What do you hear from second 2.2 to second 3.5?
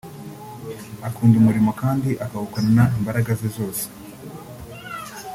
akawukorana imbaraga ze